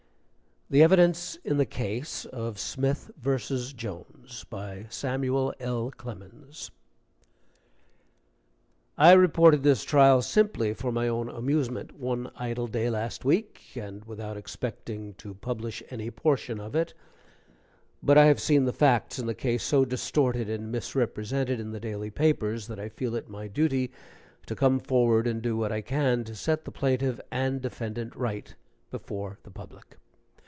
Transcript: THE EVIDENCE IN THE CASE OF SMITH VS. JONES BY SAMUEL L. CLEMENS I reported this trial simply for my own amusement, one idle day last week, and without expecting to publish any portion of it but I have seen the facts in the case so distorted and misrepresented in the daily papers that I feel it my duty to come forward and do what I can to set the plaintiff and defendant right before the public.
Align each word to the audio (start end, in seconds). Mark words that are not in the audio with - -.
THE 0.73 0.83
EVIDENCE 0.83 1.35
IN 1.43 1.57
THE 1.57 1.65
CASE 1.65 2.23
OF 2.27 2.57
SMITH 2.57 3.11
VS. 3.17 3.73
JONES 3.73 4.45
BY 4.49 4.85
SAMUEL 4.89 5.53
L. 5.59 5.91
CLEMENS 5.97 6.71
I 8.97 9.11
reported 9.11 9.63
this 9.63 9.83
trial 9.83 10.21
simply 10.21 10.73
for 10.73 10.93
my 10.93 11.09
own 11.09 11.27
amusement, 11.27 11.99
one 11.99 12.31
idle 12.37 12.67
day 12.67 12.89
last 12.89 13.25
week, 13.25 13.61
and 13.75 14.05
without 14.05 14.37
expecting 14.37 15.13
to 15.15 15.33
publish 15.33 15.83
any 15.89 16.09
portion 16.09 16.57
of 16.61 16.73
it 16.73 16.93
but 18.01 18.17
I 18.17 18.27
have 18.27 18.39
seen 18.39 18.63
the 18.63 18.71
facts 18.71 19.19
in 19.19 19.25
the 19.25 19.35
case 19.35 19.63
so 19.63 19.83
distorted 19.83 20.49
and 20.49 20.71
misrepresented 20.71 21.59
in 21.59 21.71
the 21.73 21.81
daily 21.81 22.11
papers 22.11 22.67
that 22.67 22.79
I 22.79 22.87
feel 22.87 23.13
it 23.15 23.27
my 23.27 23.49
duty 23.49 23.91
to 24.45 24.55
come 24.55 24.79
forward 24.79 25.27
and 25.27 25.41
do 25.41 25.57
what 25.57 25.73
I 25.73 25.81
can 25.81 26.23
to 26.23 26.33
set 26.33 26.63
the 26.63 26.71
plaintiff 26.71 27.19
and 27.29 27.61
defendant 27.61 28.15
right 28.15 28.55
before 28.89 29.37
the 29.43 29.51
public. 29.51 29.97